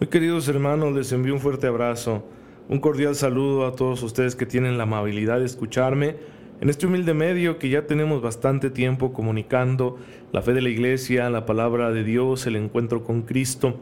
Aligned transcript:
Muy 0.00 0.06
queridos 0.06 0.46
hermanos, 0.46 0.94
les 0.94 1.10
envío 1.10 1.34
un 1.34 1.40
fuerte 1.40 1.66
abrazo, 1.66 2.22
un 2.68 2.78
cordial 2.78 3.16
saludo 3.16 3.66
a 3.66 3.74
todos 3.74 4.00
ustedes 4.04 4.36
que 4.36 4.46
tienen 4.46 4.78
la 4.78 4.84
amabilidad 4.84 5.40
de 5.40 5.46
escucharme 5.46 6.14
en 6.60 6.70
este 6.70 6.86
humilde 6.86 7.14
medio 7.14 7.58
que 7.58 7.68
ya 7.68 7.88
tenemos 7.88 8.22
bastante 8.22 8.70
tiempo 8.70 9.12
comunicando 9.12 9.98
la 10.30 10.40
fe 10.40 10.52
de 10.52 10.62
la 10.62 10.68
iglesia, 10.68 11.28
la 11.30 11.46
palabra 11.46 11.90
de 11.90 12.04
Dios, 12.04 12.46
el 12.46 12.54
encuentro 12.54 13.02
con 13.02 13.22
Cristo, 13.22 13.74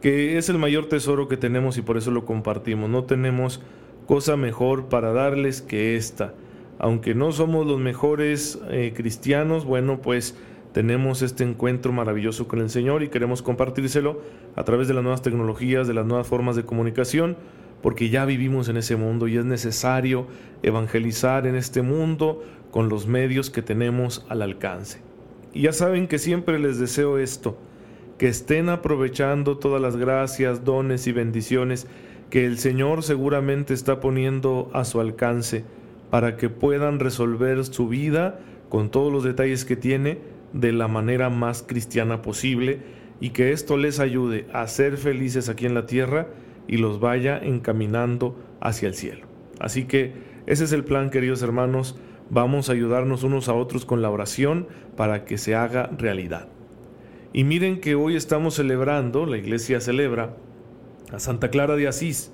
que 0.00 0.38
es 0.38 0.48
el 0.48 0.56
mayor 0.56 0.86
tesoro 0.86 1.28
que 1.28 1.36
tenemos 1.36 1.76
y 1.76 1.82
por 1.82 1.98
eso 1.98 2.10
lo 2.12 2.24
compartimos. 2.24 2.88
No 2.88 3.04
tenemos 3.04 3.60
cosa 4.06 4.38
mejor 4.38 4.86
para 4.86 5.12
darles 5.12 5.60
que 5.60 5.96
esta. 5.96 6.32
Aunque 6.78 7.14
no 7.14 7.30
somos 7.30 7.66
los 7.66 7.78
mejores 7.78 8.58
eh, 8.70 8.94
cristianos, 8.96 9.66
bueno, 9.66 10.00
pues 10.00 10.34
tenemos 10.72 11.20
este 11.20 11.44
encuentro 11.44 11.92
maravilloso 11.92 12.48
con 12.48 12.60
el 12.60 12.70
Señor 12.70 13.02
y 13.02 13.08
queremos 13.08 13.42
compartírselo 13.42 14.22
a 14.56 14.64
través 14.64 14.88
de 14.88 14.94
las 14.94 15.02
nuevas 15.02 15.22
tecnologías, 15.22 15.86
de 15.86 15.94
las 15.94 16.06
nuevas 16.06 16.26
formas 16.26 16.56
de 16.56 16.64
comunicación, 16.64 17.36
porque 17.82 18.08
ya 18.08 18.24
vivimos 18.24 18.68
en 18.68 18.78
ese 18.78 18.96
mundo 18.96 19.28
y 19.28 19.36
es 19.36 19.44
necesario 19.44 20.26
evangelizar 20.62 21.46
en 21.46 21.56
este 21.56 21.82
mundo 21.82 22.42
con 22.70 22.88
los 22.88 23.06
medios 23.06 23.50
que 23.50 23.60
tenemos 23.60 24.24
al 24.30 24.40
alcance. 24.40 25.00
Y 25.52 25.62
ya 25.62 25.72
saben 25.72 26.08
que 26.08 26.18
siempre 26.18 26.58
les 26.58 26.78
deseo 26.78 27.18
esto, 27.18 27.58
que 28.16 28.28
estén 28.28 28.70
aprovechando 28.70 29.58
todas 29.58 29.82
las 29.82 29.96
gracias, 29.96 30.64
dones 30.64 31.06
y 31.06 31.12
bendiciones 31.12 31.86
que 32.30 32.46
el 32.46 32.58
Señor 32.58 33.02
seguramente 33.02 33.74
está 33.74 34.00
poniendo 34.00 34.70
a 34.72 34.86
su 34.86 35.00
alcance 35.00 35.64
para 36.08 36.38
que 36.38 36.48
puedan 36.48 36.98
resolver 36.98 37.62
su 37.66 37.88
vida 37.88 38.40
con 38.70 38.90
todos 38.90 39.12
los 39.12 39.22
detalles 39.22 39.66
que 39.66 39.76
tiene 39.76 40.31
de 40.52 40.72
la 40.72 40.88
manera 40.88 41.30
más 41.30 41.62
cristiana 41.62 42.22
posible 42.22 42.80
y 43.20 43.30
que 43.30 43.52
esto 43.52 43.76
les 43.76 44.00
ayude 44.00 44.46
a 44.52 44.66
ser 44.66 44.96
felices 44.96 45.48
aquí 45.48 45.66
en 45.66 45.74
la 45.74 45.86
tierra 45.86 46.28
y 46.66 46.78
los 46.78 47.00
vaya 47.00 47.38
encaminando 47.38 48.36
hacia 48.60 48.88
el 48.88 48.94
cielo. 48.94 49.26
Así 49.60 49.84
que 49.84 50.12
ese 50.46 50.64
es 50.64 50.72
el 50.72 50.84
plan, 50.84 51.10
queridos 51.10 51.42
hermanos. 51.42 51.96
Vamos 52.30 52.68
a 52.68 52.72
ayudarnos 52.72 53.22
unos 53.22 53.48
a 53.48 53.54
otros 53.54 53.84
con 53.84 54.02
la 54.02 54.10
oración 54.10 54.66
para 54.96 55.24
que 55.24 55.38
se 55.38 55.54
haga 55.54 55.90
realidad. 55.96 56.48
Y 57.32 57.44
miren 57.44 57.80
que 57.80 57.94
hoy 57.94 58.16
estamos 58.16 58.54
celebrando, 58.54 59.24
la 59.26 59.38
iglesia 59.38 59.80
celebra, 59.80 60.36
a 61.12 61.18
Santa 61.18 61.48
Clara 61.48 61.76
de 61.76 61.88
Asís, 61.88 62.32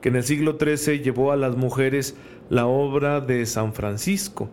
que 0.00 0.08
en 0.08 0.16
el 0.16 0.24
siglo 0.24 0.58
XIII 0.58 1.00
llevó 1.00 1.32
a 1.32 1.36
las 1.36 1.56
mujeres 1.56 2.16
la 2.50 2.66
obra 2.66 3.20
de 3.20 3.46
San 3.46 3.72
Francisco, 3.72 4.50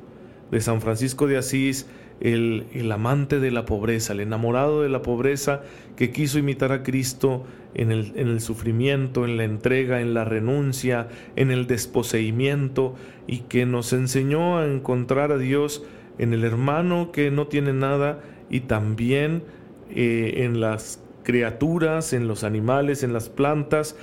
de 0.51 0.61
San 0.61 0.81
Francisco 0.81 1.27
de 1.27 1.37
Asís, 1.37 1.87
el, 2.21 2.91
amante 2.91 3.39
de 3.39 3.51
la 3.51 3.65
pobreza, 3.65 4.13
el 4.13 4.19
enamorado 4.19 4.81
de 4.81 4.89
la 4.89 5.01
pobreza 5.01 5.61
que 5.95 6.11
quiso 6.11 6.39
imitar 6.39 6.71
a 6.71 6.83
Cristo 6.83 7.45
en 7.73 7.91
el, 7.91 8.13
en 8.15 8.27
el 8.27 8.41
sufrimiento, 8.41 9.25
en 9.25 9.37
la 9.37 9.43
entrega, 9.43 10.01
en 10.01 10.13
la 10.13 10.25
renuncia, 10.25 11.07
en 11.35 11.51
el 11.51 11.67
desposeimiento 11.67 12.95
y 13.27 13.39
que 13.39 13.65
nos 13.65 13.93
enseñó 13.93 14.57
a 14.57 14.67
encontrar 14.67 15.31
a 15.31 15.37
Dios 15.37 15.83
en 16.17 16.33
el 16.33 16.43
hermano 16.43 17.11
que 17.11 17.31
no 17.31 17.47
tiene 17.47 17.73
nada 17.73 18.21
y 18.49 18.61
también 18.61 19.43
eh, 19.91 20.45
en 20.45 20.59
las 20.59 21.01
criaturas, 21.23 22.13
en 22.13 22.27
los 22.27 22.43
animales, 22.43 23.03
en 23.03 23.13
las 23.13 23.29
plantas 23.29 23.95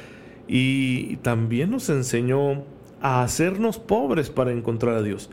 y 0.48 1.16
también 1.16 1.70
nos 1.70 1.90
enseñó 1.90 2.64
a 3.02 3.22
hacernos 3.22 3.78
pobres 3.78 4.30
para 4.30 4.52
encontrar 4.52 4.94
a 4.94 5.02
Dios 5.02 5.28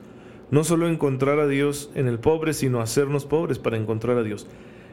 no 0.53 0.63
solo 0.63 0.87
encontrar 0.87 1.39
a 1.39 1.47
Dios 1.47 1.89
en 1.95 2.07
el 2.07 2.19
pobre, 2.19 2.53
sino 2.53 2.79
hacernos 2.79 3.25
pobres 3.25 3.57
para 3.57 3.75
encontrar 3.75 4.19
a 4.19 4.23
Dios. 4.23 4.45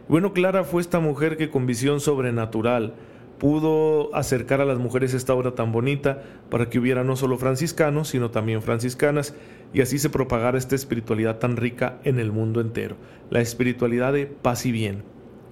Bueno, 0.09 0.33
Clara 0.33 0.65
fue 0.65 0.81
esta 0.81 1.01
mujer 1.01 1.37
que 1.37 1.51
con 1.51 1.67
visión 1.67 2.01
sobrenatural 2.01 2.95
pudo 3.39 4.15
acercar 4.17 4.63
a 4.63 4.65
las 4.65 4.79
mujeres 4.79 5.13
esta 5.13 5.35
obra 5.35 5.55
tan 5.55 5.71
bonita 5.71 6.23
para 6.49 6.71
que 6.71 6.79
hubiera 6.79 7.05
no 7.05 7.15
solo 7.15 7.37
franciscanos, 7.37 8.09
sino 8.09 8.31
también 8.31 8.63
franciscanas, 8.63 9.35
y 9.75 9.83
así 9.83 9.99
se 9.99 10.09
propagara 10.09 10.57
esta 10.57 10.77
espiritualidad 10.77 11.39
tan 11.39 11.59
rica 11.59 11.99
en 12.05 12.19
el 12.21 12.33
mundo 12.33 12.63
entero, 12.63 12.97
la 13.29 13.43
espiritualidad 13.43 14.15
de 14.15 14.25
paz 14.25 14.65
y 14.65 14.73
bien. 14.73 15.03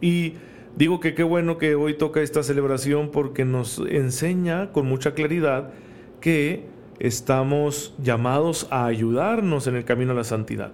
Y 0.01 0.37
digo 0.75 1.01
que 1.01 1.13
qué 1.13 1.23
bueno 1.23 1.59
que 1.59 1.75
hoy 1.75 1.99
toca 1.99 2.23
esta 2.23 2.43
celebración 2.43 3.11
porque 3.11 3.45
nos 3.45 3.79
enseña 3.91 4.73
con 4.73 4.87
mucha 4.87 5.13
claridad 5.13 5.69
que 6.23 6.78
estamos 7.01 7.95
llamados 8.03 8.67
a 8.71 8.87
ayudarnos 8.87 9.67
en 9.67 9.77
el 9.77 9.85
camino 9.85 10.13
a 10.13 10.17
la 10.17 10.25
santidad. 10.25 10.73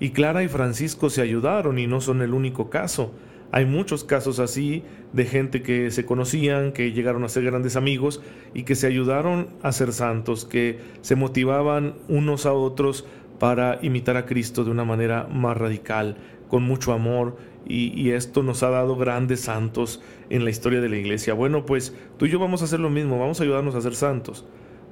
Y 0.00 0.10
Clara 0.10 0.42
y 0.42 0.48
Francisco 0.48 1.10
se 1.10 1.22
ayudaron 1.22 1.78
y 1.78 1.86
no 1.86 2.00
son 2.00 2.22
el 2.22 2.34
único 2.34 2.70
caso. 2.70 3.12
Hay 3.52 3.66
muchos 3.66 4.02
casos 4.02 4.40
así 4.40 4.82
de 5.12 5.26
gente 5.26 5.62
que 5.62 5.92
se 5.92 6.04
conocían, 6.04 6.72
que 6.72 6.92
llegaron 6.92 7.22
a 7.22 7.28
ser 7.28 7.44
grandes 7.44 7.76
amigos 7.76 8.20
y 8.52 8.64
que 8.64 8.74
se 8.74 8.88
ayudaron 8.88 9.48
a 9.62 9.70
ser 9.70 9.92
santos, 9.92 10.44
que 10.44 10.80
se 11.02 11.14
motivaban 11.14 11.94
unos 12.08 12.46
a 12.46 12.52
otros 12.52 13.06
para 13.38 13.78
imitar 13.82 14.16
a 14.16 14.26
Cristo 14.26 14.64
de 14.64 14.72
una 14.72 14.84
manera 14.84 15.28
más 15.30 15.56
radical, 15.56 16.16
con 16.48 16.64
mucho 16.64 16.92
amor, 16.92 17.36
y, 17.66 18.10
esto 18.10 18.42
nos 18.42 18.62
ha 18.62 18.70
dado 18.70 18.96
grandes 18.96 19.40
santos 19.40 20.02
en 20.28 20.44
la 20.44 20.50
historia 20.50 20.80
de 20.80 20.88
la 20.88 20.96
iglesia. 20.96 21.32
Bueno, 21.32 21.64
pues 21.64 21.94
tú 22.18 22.26
y 22.26 22.30
yo 22.30 22.38
vamos 22.38 22.60
a 22.60 22.66
hacer 22.66 22.80
lo 22.80 22.90
mismo, 22.90 23.18
vamos 23.18 23.40
a 23.40 23.44
ayudarnos 23.44 23.74
a 23.74 23.80
ser 23.80 23.94
santos. 23.94 24.44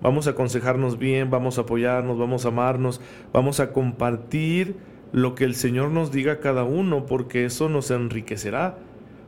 Vamos 0.02 0.26
a 0.26 0.30
aconsejarnos 0.30 0.98
bien, 0.98 1.30
vamos 1.30 1.58
a 1.58 1.62
apoyarnos, 1.62 2.18
vamos 2.18 2.44
a 2.44 2.48
amarnos, 2.48 3.00
vamos 3.32 3.60
a 3.60 3.72
compartir 3.72 4.76
lo 5.12 5.34
que 5.34 5.44
el 5.44 5.54
Señor 5.54 5.90
nos 5.90 6.10
diga 6.10 6.32
a 6.32 6.40
cada 6.40 6.64
uno, 6.64 7.06
porque 7.06 7.44
eso 7.44 7.68
nos 7.68 7.90
enriquecerá. 7.90 8.78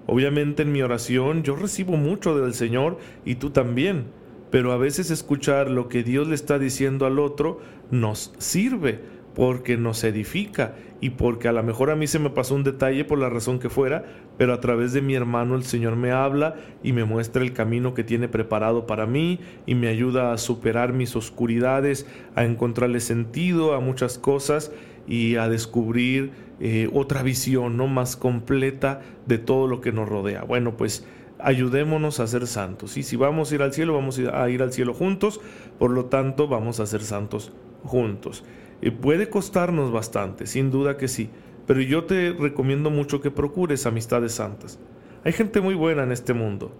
Obviamente 0.06 0.62
en 0.62 0.72
mi 0.72 0.82
oración 0.82 1.42
yo 1.42 1.56
recibo 1.56 1.96
mucho 1.96 2.38
del 2.38 2.54
Señor 2.54 2.98
y 3.24 3.36
tú 3.36 3.50
también, 3.50 4.06
pero 4.50 4.72
a 4.72 4.76
veces 4.76 5.10
escuchar 5.10 5.70
lo 5.70 5.88
que 5.88 6.02
Dios 6.02 6.28
le 6.28 6.34
está 6.34 6.58
diciendo 6.58 7.06
al 7.06 7.18
otro 7.18 7.60
nos 7.90 8.34
sirve 8.38 9.00
porque 9.34 9.76
nos 9.76 10.04
edifica 10.04 10.74
y 11.00 11.10
porque 11.10 11.48
a 11.48 11.52
lo 11.52 11.62
mejor 11.62 11.90
a 11.90 11.96
mí 11.96 12.06
se 12.06 12.18
me 12.18 12.30
pasó 12.30 12.54
un 12.54 12.64
detalle 12.64 13.04
por 13.04 13.18
la 13.18 13.30
razón 13.30 13.58
que 13.58 13.68
fuera, 13.68 14.04
pero 14.36 14.52
a 14.52 14.60
través 14.60 14.92
de 14.92 15.02
mi 15.02 15.14
hermano 15.14 15.54
el 15.54 15.64
Señor 15.64 15.96
me 15.96 16.10
habla 16.10 16.56
y 16.82 16.92
me 16.92 17.04
muestra 17.04 17.42
el 17.42 17.52
camino 17.52 17.94
que 17.94 18.04
tiene 18.04 18.28
preparado 18.28 18.86
para 18.86 19.06
mí 19.06 19.40
y 19.66 19.74
me 19.74 19.88
ayuda 19.88 20.32
a 20.32 20.38
superar 20.38 20.92
mis 20.92 21.16
oscuridades, 21.16 22.06
a 22.34 22.44
encontrarle 22.44 23.00
sentido 23.00 23.74
a 23.74 23.80
muchas 23.80 24.18
cosas 24.18 24.72
y 25.06 25.36
a 25.36 25.48
descubrir 25.48 26.32
eh, 26.60 26.88
otra 26.92 27.22
visión 27.22 27.76
no 27.76 27.86
más 27.86 28.16
completa 28.16 29.02
de 29.26 29.38
todo 29.38 29.66
lo 29.66 29.80
que 29.80 29.92
nos 29.92 30.08
rodea. 30.08 30.44
Bueno, 30.44 30.76
pues 30.76 31.06
ayudémonos 31.38 32.20
a 32.20 32.26
ser 32.26 32.46
santos. 32.46 32.96
Y 32.96 33.02
si 33.02 33.16
vamos 33.16 33.50
a 33.50 33.54
ir 33.54 33.62
al 33.62 33.72
cielo, 33.72 33.94
vamos 33.94 34.18
a 34.18 34.48
ir 34.48 34.62
al 34.62 34.72
cielo 34.72 34.94
juntos, 34.94 35.40
por 35.78 35.90
lo 35.90 36.06
tanto 36.06 36.48
vamos 36.48 36.80
a 36.80 36.86
ser 36.86 37.02
santos 37.02 37.52
juntos. 37.82 38.44
Y 38.80 38.90
puede 38.90 39.28
costarnos 39.28 39.92
bastante, 39.92 40.46
sin 40.46 40.70
duda 40.70 40.96
que 40.96 41.08
sí, 41.08 41.30
pero 41.66 41.80
yo 41.80 42.04
te 42.04 42.32
recomiendo 42.32 42.90
mucho 42.90 43.20
que 43.20 43.30
procures 43.30 43.86
amistades 43.86 44.32
santas. 44.32 44.78
Hay 45.24 45.32
gente 45.32 45.60
muy 45.60 45.74
buena 45.74 46.02
en 46.02 46.12
este 46.12 46.34
mundo, 46.34 46.72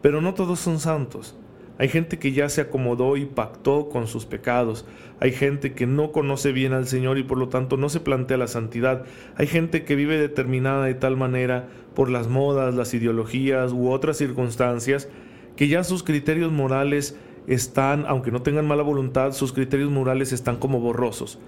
pero 0.00 0.20
no 0.20 0.34
todos 0.34 0.58
son 0.58 0.80
santos. 0.80 1.36
Hay 1.78 1.88
gente 1.88 2.18
que 2.18 2.32
ya 2.32 2.48
se 2.48 2.60
acomodó 2.60 3.16
y 3.16 3.24
pactó 3.24 3.88
con 3.88 4.06
sus 4.06 4.26
pecados. 4.26 4.84
Hay 5.20 5.32
gente 5.32 5.72
que 5.72 5.86
no 5.86 6.12
conoce 6.12 6.52
bien 6.52 6.72
al 6.74 6.86
Señor 6.86 7.18
y 7.18 7.22
por 7.22 7.38
lo 7.38 7.48
tanto 7.48 7.76
no 7.76 7.88
se 7.88 8.00
plantea 8.00 8.36
la 8.36 8.46
santidad. 8.46 9.04
Hay 9.36 9.46
gente 9.46 9.84
que 9.84 9.96
vive 9.96 10.18
determinada 10.18 10.84
de 10.84 10.94
tal 10.94 11.16
manera 11.16 11.68
por 11.94 12.10
las 12.10 12.28
modas, 12.28 12.74
las 12.74 12.92
ideologías 12.94 13.72
u 13.72 13.90
otras 13.90 14.18
circunstancias 14.18 15.08
que 15.56 15.68
ya 15.68 15.84
sus 15.84 16.02
criterios 16.02 16.52
morales 16.52 17.16
están, 17.46 18.04
aunque 18.06 18.30
no 18.30 18.42
tengan 18.42 18.66
mala 18.66 18.82
voluntad, 18.82 19.32
sus 19.32 19.52
criterios 19.52 19.90
morales 19.90 20.32
están 20.32 20.56
como 20.56 20.80
borrosos, 20.80 21.38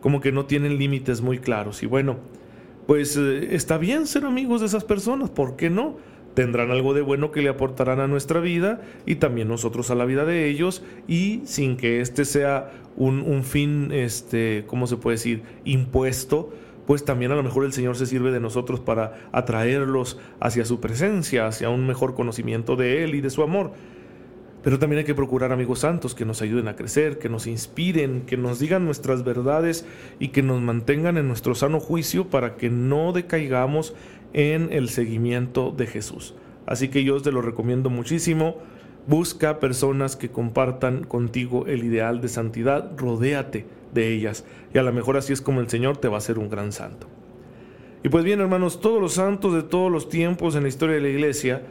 como 0.00 0.20
que 0.20 0.32
no 0.32 0.46
tienen 0.46 0.78
límites 0.78 1.20
muy 1.20 1.38
claros. 1.38 1.82
Y 1.82 1.86
bueno, 1.86 2.18
pues 2.86 3.16
eh, 3.16 3.54
está 3.54 3.78
bien 3.78 4.06
ser 4.06 4.24
amigos 4.24 4.60
de 4.60 4.66
esas 4.66 4.84
personas, 4.84 5.30
¿por 5.30 5.56
qué 5.56 5.70
no? 5.70 5.96
Tendrán 6.34 6.70
algo 6.70 6.94
de 6.94 7.02
bueno 7.02 7.30
que 7.30 7.42
le 7.42 7.48
aportarán 7.48 8.00
a 8.00 8.08
nuestra 8.08 8.40
vida 8.40 8.82
y 9.06 9.16
también 9.16 9.48
nosotros 9.48 9.90
a 9.90 9.94
la 9.94 10.04
vida 10.04 10.24
de 10.24 10.48
ellos 10.48 10.82
y 11.06 11.42
sin 11.44 11.76
que 11.76 12.00
este 12.00 12.24
sea 12.24 12.72
un, 12.96 13.20
un 13.20 13.44
fin, 13.44 13.90
este, 13.92 14.64
¿cómo 14.66 14.86
se 14.86 14.96
puede 14.96 15.14
decir?, 15.14 15.42
impuesto, 15.64 16.52
pues 16.86 17.04
también 17.04 17.32
a 17.32 17.36
lo 17.36 17.42
mejor 17.42 17.64
el 17.64 17.72
Señor 17.72 17.96
se 17.96 18.06
sirve 18.06 18.30
de 18.30 18.40
nosotros 18.40 18.80
para 18.80 19.28
atraerlos 19.32 20.18
hacia 20.40 20.64
su 20.64 20.80
presencia, 20.80 21.46
hacia 21.46 21.70
un 21.70 21.86
mejor 21.86 22.14
conocimiento 22.14 22.76
de 22.76 23.04
Él 23.04 23.14
y 23.14 23.20
de 23.20 23.30
su 23.30 23.42
amor. 23.42 23.72
Pero 24.64 24.78
también 24.78 25.00
hay 25.00 25.04
que 25.04 25.14
procurar 25.14 25.52
amigos 25.52 25.80
santos 25.80 26.14
que 26.14 26.24
nos 26.24 26.40
ayuden 26.40 26.68
a 26.68 26.74
crecer, 26.74 27.18
que 27.18 27.28
nos 27.28 27.46
inspiren, 27.46 28.22
que 28.22 28.38
nos 28.38 28.58
digan 28.58 28.86
nuestras 28.86 29.22
verdades 29.22 29.84
y 30.18 30.28
que 30.28 30.42
nos 30.42 30.62
mantengan 30.62 31.18
en 31.18 31.28
nuestro 31.28 31.54
sano 31.54 31.80
juicio 31.80 32.30
para 32.30 32.56
que 32.56 32.70
no 32.70 33.12
decaigamos 33.12 33.94
en 34.32 34.72
el 34.72 34.88
seguimiento 34.88 35.70
de 35.70 35.86
Jesús. 35.86 36.34
Así 36.64 36.88
que 36.88 37.04
yo 37.04 37.20
te 37.20 37.30
lo 37.30 37.42
recomiendo 37.42 37.90
muchísimo. 37.90 38.56
Busca 39.06 39.60
personas 39.60 40.16
que 40.16 40.30
compartan 40.30 41.04
contigo 41.04 41.66
el 41.66 41.84
ideal 41.84 42.22
de 42.22 42.28
santidad, 42.28 42.92
rodéate 42.96 43.66
de 43.92 44.14
ellas 44.14 44.46
y 44.72 44.78
a 44.78 44.82
lo 44.82 44.94
mejor 44.94 45.18
así 45.18 45.34
es 45.34 45.42
como 45.42 45.60
el 45.60 45.68
Señor 45.68 45.98
te 45.98 46.08
va 46.08 46.14
a 46.14 46.18
hacer 46.18 46.38
un 46.38 46.48
gran 46.48 46.72
santo. 46.72 47.06
Y 48.02 48.08
pues 48.08 48.24
bien 48.24 48.40
hermanos, 48.40 48.80
todos 48.80 48.98
los 48.98 49.12
santos 49.12 49.52
de 49.52 49.62
todos 49.62 49.92
los 49.92 50.08
tiempos 50.08 50.56
en 50.56 50.62
la 50.62 50.68
historia 50.70 50.94
de 50.96 51.02
la 51.02 51.08
iglesia 51.10 51.62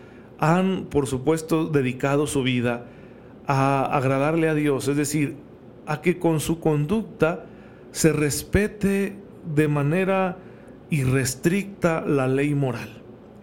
han 0.44 0.88
por 0.90 1.08
supuesto 1.08 1.68
dedicado 1.68 2.28
su 2.28 2.44
vida 2.44 2.86
a 3.48 3.86
agradarle 3.96 4.50
a 4.50 4.54
Dios, 4.54 4.90
es 4.90 4.98
decir, 4.98 5.36
a 5.86 6.02
que 6.02 6.20
con 6.20 6.42
su 6.42 6.60
conducta 6.60 7.46
se 7.92 8.12
respete 8.12 9.16
de 9.56 9.68
manera 9.70 10.38
irrestricta 10.90 12.04
la 12.06 12.28
ley 12.28 12.56
moral. 12.56 12.90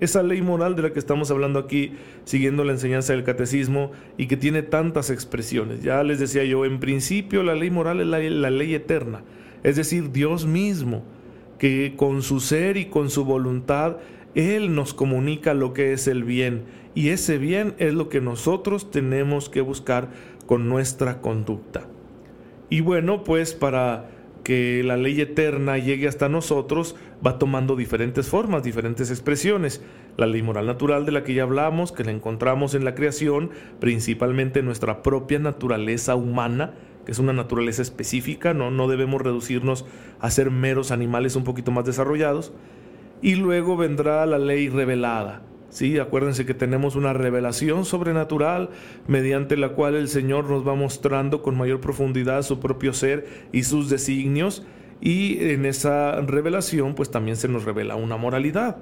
Esa 0.00 0.22
ley 0.22 0.42
moral 0.42 0.76
de 0.76 0.82
la 0.82 0.92
que 0.92 0.98
estamos 0.98 1.30
hablando 1.30 1.58
aquí, 1.58 1.92
siguiendo 2.24 2.64
la 2.64 2.72
enseñanza 2.72 3.14
del 3.14 3.24
catecismo 3.24 3.92
y 4.18 4.26
que 4.26 4.36
tiene 4.36 4.62
tantas 4.62 5.08
expresiones. 5.08 5.82
Ya 5.82 6.02
les 6.02 6.18
decía 6.18 6.44
yo, 6.44 6.66
en 6.66 6.80
principio 6.80 7.42
la 7.42 7.54
ley 7.54 7.70
moral 7.70 8.00
es 8.00 8.06
la, 8.08 8.50
ley 8.50 8.74
eterna, 8.74 9.22
es 9.62 9.76
decir, 9.76 10.12
Dios 10.12 10.46
mismo, 10.46 11.02
que 11.58 11.94
con 11.96 12.20
su 12.20 12.40
ser 12.40 12.76
y 12.76 12.86
con 12.86 13.08
su 13.08 13.24
voluntad, 13.24 13.96
Él 14.34 14.74
nos 14.74 14.92
comunica 14.92 15.54
lo 15.54 15.72
que 15.72 15.92
es 15.94 16.06
el 16.06 16.24
bien 16.24 16.79
y 16.94 17.10
ese 17.10 17.38
bien 17.38 17.74
es 17.78 17.94
lo 17.94 18.08
que 18.08 18.20
nosotros 18.20 18.90
tenemos 18.90 19.48
que 19.48 19.60
buscar 19.60 20.08
con 20.46 20.68
nuestra 20.68 21.20
conducta. 21.20 21.86
Y 22.68 22.80
bueno, 22.80 23.24
pues 23.24 23.54
para 23.54 24.08
que 24.44 24.82
la 24.82 24.96
ley 24.96 25.20
eterna 25.20 25.78
llegue 25.78 26.08
hasta 26.08 26.28
nosotros 26.28 26.96
va 27.24 27.38
tomando 27.38 27.76
diferentes 27.76 28.28
formas, 28.28 28.62
diferentes 28.62 29.10
expresiones. 29.10 29.82
La 30.16 30.26
ley 30.26 30.42
moral 30.42 30.66
natural 30.66 31.06
de 31.06 31.12
la 31.12 31.24
que 31.24 31.34
ya 31.34 31.42
hablamos, 31.42 31.92
que 31.92 32.04
la 32.04 32.10
encontramos 32.10 32.74
en 32.74 32.84
la 32.84 32.94
creación, 32.94 33.50
principalmente 33.78 34.60
en 34.60 34.66
nuestra 34.66 35.02
propia 35.02 35.38
naturaleza 35.38 36.14
humana, 36.16 36.74
que 37.04 37.12
es 37.12 37.18
una 37.18 37.32
naturaleza 37.32 37.82
específica, 37.82 38.54
no, 38.54 38.70
no 38.70 38.88
debemos 38.88 39.20
reducirnos 39.20 39.84
a 40.20 40.30
ser 40.30 40.50
meros 40.50 40.90
animales 40.90 41.36
un 41.36 41.44
poquito 41.44 41.70
más 41.70 41.84
desarrollados. 41.84 42.52
Y 43.22 43.34
luego 43.34 43.76
vendrá 43.76 44.24
la 44.26 44.38
ley 44.38 44.68
revelada, 44.68 45.42
Sí, 45.70 45.98
acuérdense 45.98 46.44
que 46.44 46.52
tenemos 46.52 46.96
una 46.96 47.12
revelación 47.12 47.84
sobrenatural 47.84 48.70
mediante 49.06 49.56
la 49.56 49.70
cual 49.70 49.94
el 49.94 50.08
Señor 50.08 50.50
nos 50.50 50.66
va 50.66 50.74
mostrando 50.74 51.42
con 51.42 51.56
mayor 51.56 51.80
profundidad 51.80 52.42
su 52.42 52.58
propio 52.58 52.92
ser 52.92 53.26
y 53.52 53.62
sus 53.62 53.88
designios 53.88 54.66
y 55.00 55.38
en 55.50 55.64
esa 55.66 56.20
revelación 56.22 56.96
pues 56.96 57.12
también 57.12 57.36
se 57.36 57.46
nos 57.46 57.64
revela 57.64 57.94
una 57.94 58.16
moralidad 58.16 58.78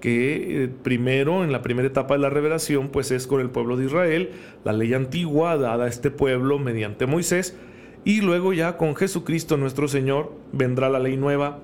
que 0.00 0.64
eh, 0.64 0.68
primero 0.68 1.42
en 1.42 1.50
la 1.50 1.62
primera 1.62 1.88
etapa 1.88 2.14
de 2.14 2.20
la 2.20 2.30
revelación 2.30 2.90
pues 2.90 3.10
es 3.10 3.26
con 3.26 3.40
el 3.40 3.50
pueblo 3.50 3.76
de 3.76 3.86
Israel, 3.86 4.30
la 4.64 4.72
ley 4.72 4.94
antigua 4.94 5.56
dada 5.56 5.84
a 5.84 5.88
este 5.88 6.12
pueblo 6.12 6.60
mediante 6.60 7.06
Moisés 7.06 7.56
y 8.04 8.20
luego 8.20 8.52
ya 8.52 8.76
con 8.76 8.94
Jesucristo 8.94 9.56
nuestro 9.56 9.88
Señor 9.88 10.32
vendrá 10.52 10.88
la 10.88 11.00
ley 11.00 11.16
nueva, 11.16 11.58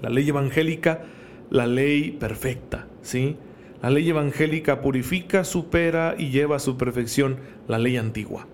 la 0.00 0.08
ley 0.08 0.28
evangélica, 0.28 1.02
la 1.50 1.66
ley 1.66 2.12
perfecta, 2.12 2.88
¿sí? 3.02 3.36
La 3.82 3.90
ley 3.90 4.08
evangélica 4.08 4.80
purifica, 4.80 5.42
supera 5.42 6.14
y 6.16 6.30
lleva 6.30 6.54
a 6.54 6.60
su 6.60 6.76
perfección 6.76 7.38
la 7.66 7.80
ley 7.80 7.96
antigua. 7.96 8.46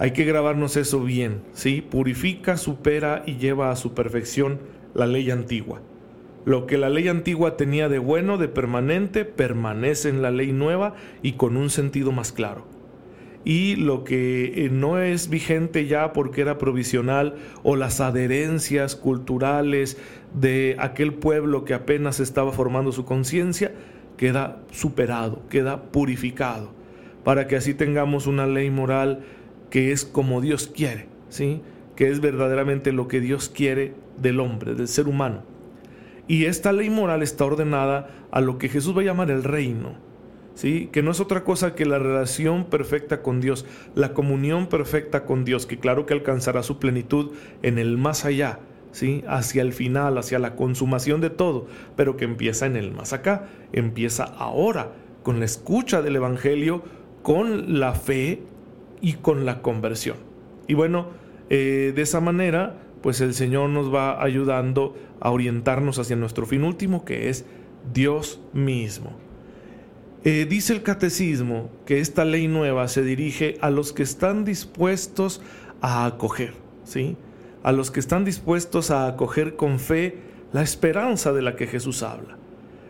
Hay 0.00 0.10
que 0.10 0.24
grabarnos 0.24 0.76
eso 0.76 1.04
bien, 1.04 1.42
¿sí? 1.52 1.82
Purifica, 1.82 2.56
supera 2.56 3.22
y 3.26 3.36
lleva 3.36 3.70
a 3.70 3.76
su 3.76 3.94
perfección 3.94 4.58
la 4.92 5.06
ley 5.06 5.30
antigua. 5.30 5.82
Lo 6.44 6.66
que 6.66 6.78
la 6.78 6.88
ley 6.88 7.06
antigua 7.06 7.56
tenía 7.56 7.88
de 7.88 8.00
bueno, 8.00 8.38
de 8.38 8.48
permanente, 8.48 9.24
permanece 9.24 10.08
en 10.08 10.20
la 10.20 10.32
ley 10.32 10.50
nueva 10.50 10.94
y 11.22 11.34
con 11.34 11.56
un 11.56 11.70
sentido 11.70 12.10
más 12.10 12.32
claro. 12.32 12.66
Y 13.44 13.76
lo 13.76 14.02
que 14.02 14.64
eh, 14.64 14.68
no 14.68 14.98
es 14.98 15.30
vigente 15.30 15.86
ya 15.86 16.12
porque 16.12 16.40
era 16.40 16.58
provisional 16.58 17.36
o 17.62 17.76
las 17.76 18.00
adherencias 18.00 18.96
culturales 18.96 19.96
de 20.34 20.74
aquel 20.80 21.14
pueblo 21.14 21.64
que 21.64 21.74
apenas 21.74 22.18
estaba 22.18 22.50
formando 22.50 22.90
su 22.90 23.04
conciencia, 23.04 23.72
queda 24.18 24.58
superado, 24.70 25.42
queda 25.48 25.84
purificado, 25.84 26.72
para 27.24 27.46
que 27.46 27.56
así 27.56 27.72
tengamos 27.72 28.26
una 28.26 28.46
ley 28.46 28.68
moral 28.68 29.20
que 29.70 29.92
es 29.92 30.04
como 30.04 30.42
Dios 30.42 30.70
quiere, 30.74 31.06
¿sí? 31.30 31.62
que 31.96 32.10
es 32.10 32.20
verdaderamente 32.20 32.92
lo 32.92 33.08
que 33.08 33.20
Dios 33.20 33.48
quiere 33.48 33.94
del 34.18 34.40
hombre, 34.40 34.74
del 34.74 34.88
ser 34.88 35.08
humano. 35.08 35.42
Y 36.26 36.44
esta 36.44 36.72
ley 36.72 36.90
moral 36.90 37.22
está 37.22 37.46
ordenada 37.46 38.10
a 38.30 38.42
lo 38.42 38.58
que 38.58 38.68
Jesús 38.68 38.94
va 38.94 39.00
a 39.00 39.04
llamar 39.04 39.30
el 39.30 39.44
reino, 39.44 39.94
¿sí? 40.54 40.90
que 40.92 41.02
no 41.02 41.12
es 41.12 41.20
otra 41.20 41.44
cosa 41.44 41.74
que 41.74 41.86
la 41.86 41.98
relación 41.98 42.64
perfecta 42.64 43.22
con 43.22 43.40
Dios, 43.40 43.64
la 43.94 44.12
comunión 44.12 44.66
perfecta 44.66 45.24
con 45.24 45.44
Dios, 45.44 45.64
que 45.64 45.78
claro 45.78 46.06
que 46.06 46.14
alcanzará 46.14 46.62
su 46.62 46.78
plenitud 46.78 47.32
en 47.62 47.78
el 47.78 47.96
más 47.96 48.24
allá, 48.24 48.60
hacia 49.26 49.62
el 49.62 49.72
final, 49.72 50.18
hacia 50.18 50.38
la 50.38 50.56
consumación 50.56 51.20
de 51.20 51.30
todo, 51.30 51.66
pero 51.96 52.16
que 52.16 52.24
empieza 52.24 52.66
en 52.66 52.76
el 52.76 52.92
más 52.92 53.12
acá, 53.12 53.48
empieza 53.72 54.24
ahora, 54.24 54.92
con 55.22 55.38
la 55.38 55.44
escucha 55.44 56.02
del 56.02 56.16
Evangelio, 56.16 56.82
con 57.22 57.78
la 57.78 57.92
fe 57.92 58.42
y 59.00 59.14
con 59.14 59.44
la 59.44 59.62
conversión. 59.62 60.16
Y 60.66 60.74
bueno, 60.74 61.08
eh, 61.50 61.92
de 61.94 62.02
esa 62.02 62.20
manera, 62.20 62.76
pues 63.02 63.20
el 63.20 63.34
Señor 63.34 63.70
nos 63.70 63.92
va 63.92 64.22
ayudando 64.22 64.96
a 65.20 65.30
orientarnos 65.30 65.98
hacia 65.98 66.16
nuestro 66.16 66.46
fin 66.46 66.64
último, 66.64 67.04
que 67.04 67.28
es 67.28 67.44
Dios 67.92 68.40
mismo. 68.52 69.12
Eh, 70.24 70.46
dice 70.48 70.72
el 70.72 70.82
catecismo 70.82 71.70
que 71.86 72.00
esta 72.00 72.24
ley 72.24 72.48
nueva 72.48 72.88
se 72.88 73.02
dirige 73.02 73.56
a 73.60 73.70
los 73.70 73.92
que 73.92 74.02
están 74.02 74.44
dispuestos 74.44 75.40
a 75.80 76.06
acoger, 76.06 76.54
¿sí? 76.84 77.16
A 77.68 77.72
los 77.72 77.90
que 77.90 78.00
están 78.00 78.24
dispuestos 78.24 78.90
a 78.90 79.06
acoger 79.06 79.54
con 79.54 79.78
fe 79.78 80.16
la 80.54 80.62
esperanza 80.62 81.34
de 81.34 81.42
la 81.42 81.54
que 81.54 81.66
Jesús 81.66 82.02
habla. 82.02 82.38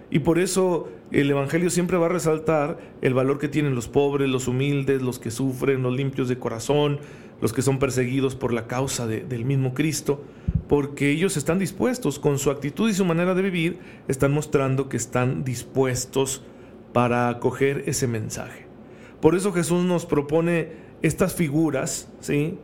Y 0.09 0.21
por 0.21 0.39
eso 0.39 0.89
el 1.11 1.29
Evangelio 1.29 1.69
siempre 1.69 1.97
va 1.97 2.07
a 2.07 2.11
resaltar 2.11 2.79
el 3.03 3.13
valor 3.13 3.41
que 3.41 3.49
tienen 3.49 3.75
los 3.75 3.89
pobres, 3.89 4.29
los 4.29 4.47
humildes, 4.47 5.03
los 5.03 5.19
que 5.19 5.33
sufren, 5.33 5.83
los 5.83 5.97
limpios 5.97 6.29
de 6.29 6.39
corazón, 6.39 7.01
los 7.41 7.53
que 7.53 7.61
son 7.63 7.81
perseguidos 7.81 8.37
por 8.37 8.53
la 8.53 8.69
causa 8.69 9.09
del 9.09 9.45
mismo 9.45 9.75
Cristo, 9.75 10.23
porque 10.69 11.11
ellos 11.11 11.37
están 11.37 11.59
dispuestos, 11.59 12.21
con 12.21 12.39
su 12.39 12.53
actitud 12.53 12.89
y 12.89 12.95
su 12.95 13.05
manera 13.05 13.35
de 13.35 13.43
vivir, 13.43 13.81
están 14.07 14.31
mostrando 14.31 14.89
que 14.89 14.97
están 14.97 15.43
dispuestos 15.43 16.45
para 16.93 17.29
acoger 17.29 17.83
ese 17.87 18.07
mensaje. 18.07 18.67
Por 19.21 19.35
eso 19.35 19.53
Jesús 19.53 19.85
nos 19.85 20.07
propone 20.07 20.69
estas 21.03 21.35
figuras, 21.35 22.09
¿sí? 22.21 22.59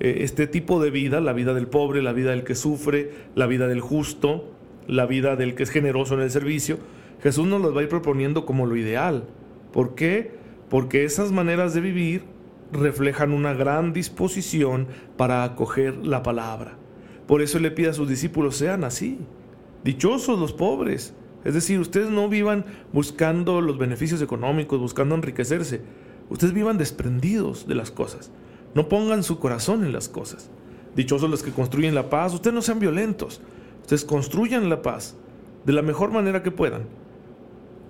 Eh, 0.00 0.22
este 0.22 0.46
tipo 0.46 0.82
de 0.82 0.90
vida, 0.90 1.20
la 1.20 1.34
vida 1.34 1.54
del 1.54 1.68
pobre, 1.68 2.02
la 2.02 2.12
vida 2.12 2.30
del 2.30 2.42
que 2.42 2.54
sufre, 2.54 3.12
la 3.34 3.46
vida 3.46 3.68
del 3.68 3.80
justo, 3.80 4.50
la 4.86 5.06
vida 5.06 5.36
del 5.36 5.54
que 5.54 5.62
es 5.62 5.70
generoso 5.70 6.14
en 6.14 6.22
el 6.22 6.30
servicio, 6.30 6.78
Jesús 7.22 7.46
nos 7.46 7.60
las 7.60 7.76
va 7.76 7.80
a 7.80 7.82
ir 7.82 7.88
proponiendo 7.88 8.46
como 8.46 8.66
lo 8.66 8.76
ideal. 8.76 9.24
¿Por 9.72 9.94
qué? 9.94 10.32
Porque 10.70 11.04
esas 11.04 11.32
maneras 11.32 11.74
de 11.74 11.82
vivir 11.82 12.24
reflejan 12.72 13.32
una 13.32 13.52
gran 13.52 13.92
disposición 13.92 14.86
para 15.16 15.44
acoger 15.44 16.06
la 16.06 16.22
palabra. 16.22 16.76
Por 17.26 17.42
eso 17.42 17.58
le 17.58 17.70
pide 17.70 17.88
a 17.88 17.92
sus 17.92 18.08
discípulos, 18.08 18.56
sean 18.56 18.84
así. 18.84 19.18
Dichosos 19.84 20.38
los 20.38 20.52
pobres. 20.52 21.14
Es 21.44 21.54
decir, 21.54 21.78
ustedes 21.78 22.10
no 22.10 22.28
vivan 22.28 22.64
buscando 22.92 23.60
los 23.60 23.78
beneficios 23.78 24.22
económicos, 24.22 24.80
buscando 24.80 25.14
enriquecerse. 25.14 25.82
Ustedes 26.28 26.54
vivan 26.54 26.78
desprendidos 26.78 27.66
de 27.66 27.74
las 27.74 27.90
cosas. 27.90 28.30
No 28.74 28.88
pongan 28.88 29.22
su 29.22 29.38
corazón 29.38 29.84
en 29.84 29.92
las 29.92 30.08
cosas. 30.08 30.50
Dichosos 30.94 31.30
los 31.30 31.42
que 31.42 31.52
construyen 31.52 31.94
la 31.94 32.10
paz. 32.10 32.34
Ustedes 32.34 32.54
no 32.54 32.62
sean 32.62 32.78
violentos. 32.78 33.40
Ustedes 33.82 34.04
construyan 34.04 34.68
la 34.68 34.82
paz 34.82 35.16
de 35.64 35.72
la 35.72 35.82
mejor 35.82 36.10
manera 36.10 36.42
que 36.42 36.50
puedan. 36.50 36.84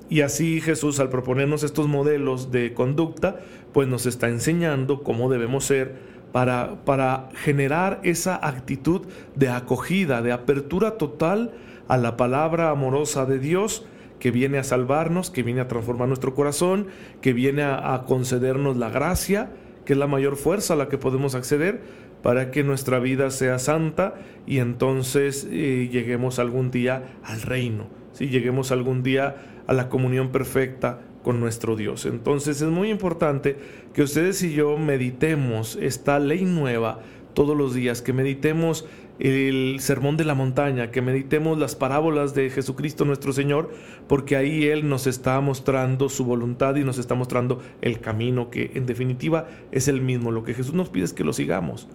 Y 0.08 0.22
así 0.22 0.60
Jesús 0.60 0.98
al 0.98 1.08
proponernos 1.08 1.62
estos 1.62 1.86
modelos 1.86 2.50
de 2.50 2.74
conducta, 2.74 3.40
pues 3.72 3.86
nos 3.86 4.06
está 4.06 4.28
enseñando 4.28 5.02
cómo 5.02 5.30
debemos 5.30 5.64
ser 5.64 5.94
para, 6.32 6.84
para 6.84 7.28
generar 7.34 8.00
esa 8.02 8.34
actitud 8.44 9.02
de 9.36 9.48
acogida, 9.50 10.20
de 10.20 10.32
apertura 10.32 10.98
total 10.98 11.52
a 11.86 11.96
la 11.96 12.16
palabra 12.16 12.70
amorosa 12.70 13.24
de 13.24 13.38
Dios 13.38 13.84
que 14.18 14.30
viene 14.30 14.58
a 14.58 14.64
salvarnos, 14.64 15.30
que 15.30 15.42
viene 15.42 15.60
a 15.60 15.68
transformar 15.68 16.08
nuestro 16.08 16.34
corazón, 16.34 16.88
que 17.20 17.32
viene 17.32 17.62
a 17.62 18.02
concedernos 18.06 18.76
la 18.76 18.90
gracia 18.90 19.50
que 19.90 19.94
es 19.94 19.98
la 19.98 20.06
mayor 20.06 20.36
fuerza 20.36 20.74
a 20.74 20.76
la 20.76 20.88
que 20.88 20.98
podemos 20.98 21.34
acceder, 21.34 21.80
para 22.22 22.52
que 22.52 22.62
nuestra 22.62 23.00
vida 23.00 23.28
sea 23.32 23.58
santa 23.58 24.14
y 24.46 24.58
entonces 24.58 25.48
eh, 25.50 25.88
lleguemos 25.90 26.38
algún 26.38 26.70
día 26.70 27.16
al 27.24 27.42
reino, 27.42 27.88
si 28.12 28.28
lleguemos 28.28 28.70
algún 28.70 29.02
día 29.02 29.62
a 29.66 29.72
la 29.72 29.88
comunión 29.88 30.30
perfecta 30.30 31.00
con 31.24 31.40
nuestro 31.40 31.74
Dios. 31.74 32.06
Entonces 32.06 32.62
es 32.62 32.68
muy 32.68 32.88
importante 32.88 33.56
que 33.92 34.02
ustedes 34.04 34.40
y 34.44 34.52
yo 34.52 34.78
meditemos 34.78 35.74
esta 35.74 36.20
ley 36.20 36.44
nueva 36.44 37.00
todos 37.34 37.56
los 37.56 37.74
días, 37.74 38.02
que 38.02 38.12
meditemos 38.12 38.86
el 39.18 39.76
sermón 39.80 40.16
de 40.16 40.24
la 40.24 40.34
montaña, 40.34 40.90
que 40.90 41.02
meditemos 41.02 41.58
las 41.58 41.76
parábolas 41.76 42.34
de 42.34 42.48
Jesucristo 42.48 43.04
nuestro 43.04 43.32
Señor, 43.32 43.70
porque 44.08 44.36
ahí 44.36 44.64
Él 44.64 44.88
nos 44.88 45.06
está 45.06 45.40
mostrando 45.40 46.08
su 46.08 46.24
voluntad 46.24 46.76
y 46.76 46.84
nos 46.84 46.98
está 46.98 47.14
mostrando 47.14 47.60
el 47.82 48.00
camino 48.00 48.50
que 48.50 48.72
en 48.74 48.86
definitiva 48.86 49.46
es 49.72 49.88
el 49.88 50.00
mismo. 50.00 50.30
Lo 50.30 50.42
que 50.42 50.54
Jesús 50.54 50.74
nos 50.74 50.88
pide 50.88 51.04
es 51.04 51.12
que 51.12 51.24
lo 51.24 51.34
sigamos. 51.34 51.86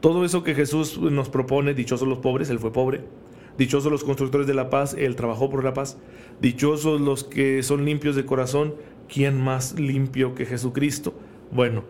Todo 0.00 0.24
eso 0.24 0.44
que 0.44 0.54
Jesús 0.54 0.98
nos 1.00 1.28
propone, 1.28 1.74
dichosos 1.74 2.06
los 2.06 2.18
pobres, 2.18 2.48
Él 2.50 2.60
fue 2.60 2.72
pobre. 2.72 3.02
Dichosos 3.58 3.90
los 3.90 4.04
constructores 4.04 4.46
de 4.46 4.54
la 4.54 4.70
paz, 4.70 4.94
Él 4.96 5.16
trabajó 5.16 5.50
por 5.50 5.64
la 5.64 5.74
paz. 5.74 5.98
Dichosos 6.40 7.00
los 7.00 7.24
que 7.24 7.64
son 7.64 7.84
limpios 7.84 8.14
de 8.14 8.24
corazón, 8.24 8.76
¿quién 9.12 9.40
más 9.40 9.80
limpio 9.80 10.36
que 10.36 10.46
Jesucristo? 10.46 11.14
Bueno, 11.50 11.82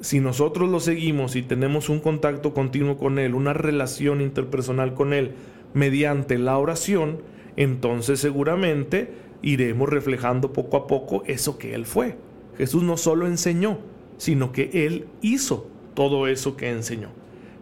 si 0.00 0.20
nosotros 0.20 0.68
lo 0.68 0.80
seguimos 0.80 1.36
y 1.36 1.42
tenemos 1.42 1.88
un 1.88 2.00
contacto 2.00 2.54
continuo 2.54 2.96
con 2.96 3.18
Él, 3.18 3.34
una 3.34 3.52
relación 3.52 4.20
interpersonal 4.20 4.94
con 4.94 5.12
Él, 5.12 5.32
mediante 5.74 6.38
la 6.38 6.58
oración, 6.58 7.22
entonces 7.56 8.20
seguramente 8.20 9.12
iremos 9.42 9.88
reflejando 9.88 10.52
poco 10.52 10.76
a 10.76 10.86
poco 10.86 11.22
eso 11.26 11.58
que 11.58 11.74
Él 11.74 11.86
fue. 11.86 12.16
Jesús 12.56 12.82
no 12.82 12.96
solo 12.96 13.26
enseñó, 13.26 13.78
sino 14.16 14.52
que 14.52 14.70
Él 14.86 15.06
hizo 15.20 15.68
todo 15.94 16.26
eso 16.26 16.56
que 16.56 16.70
enseñó. 16.70 17.10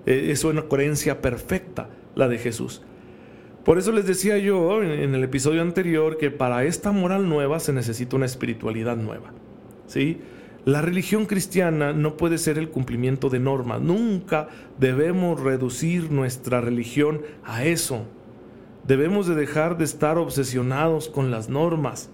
E, 0.04 0.30
es 0.30 0.44
una 0.44 0.62
coherencia 0.62 1.20
perfecta 1.20 1.88
la 2.14 2.28
de 2.28 2.38
Jesús. 2.38 2.82
Por 3.64 3.78
eso 3.78 3.90
les 3.90 4.06
decía 4.06 4.38
yo 4.38 4.82
en 4.82 5.14
el 5.14 5.24
episodio 5.24 5.60
anterior 5.60 6.18
que 6.18 6.30
para 6.30 6.64
esta 6.64 6.92
moral 6.92 7.28
nueva 7.28 7.58
se 7.58 7.72
necesita 7.72 8.14
una 8.14 8.26
espiritualidad 8.26 8.96
nueva. 8.96 9.32
¿Sí? 9.86 10.18
La 10.66 10.82
religión 10.82 11.24
cristiana 11.24 11.94
no 11.94 12.18
puede 12.18 12.36
ser 12.36 12.58
el 12.58 12.68
cumplimiento 12.68 13.30
de 13.30 13.38
normas. 13.38 13.80
Nunca 13.80 14.48
debemos 14.78 15.40
reducir 15.40 16.10
nuestra 16.10 16.60
religión 16.60 17.22
a 17.44 17.64
eso. 17.64 18.04
Debemos 18.86 19.26
de 19.26 19.36
dejar 19.36 19.78
de 19.78 19.84
estar 19.84 20.18
obsesionados 20.18 21.08
con 21.08 21.30
las 21.30 21.48
normas. 21.48 22.10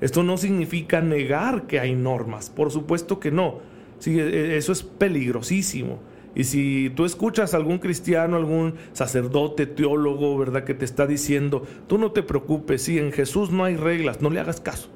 Esto 0.00 0.22
no 0.22 0.38
significa 0.38 1.02
negar 1.02 1.66
que 1.66 1.80
hay 1.80 1.94
normas, 1.94 2.48
por 2.48 2.70
supuesto 2.70 3.20
que 3.20 3.30
no 3.30 3.60
Sí, 3.98 4.18
e, 4.20 4.24
e, 4.24 4.56
eso 4.56 4.72
es 4.72 4.82
peligrosísimo. 4.82 5.98
Y 6.34 6.44
si 6.44 6.92
tú 6.94 7.06
escuchas 7.06 7.54
a 7.54 7.56
algún 7.56 7.78
cristiano, 7.78 8.36
algún 8.36 8.74
sacerdote, 8.92 9.66
teólogo, 9.66 10.36
¿verdad? 10.36 10.64
Que 10.64 10.74
te 10.74 10.84
está 10.84 11.06
diciendo, 11.06 11.66
tú 11.86 11.98
no 11.98 12.12
te 12.12 12.22
preocupes, 12.22 12.82
si 12.82 12.98
en 12.98 13.10
Jesús 13.10 13.50
no 13.50 13.64
hay 13.64 13.76
reglas, 13.76 14.20
no 14.20 14.30
le 14.30 14.40
hagas 14.40 14.60
caso. 14.60 14.90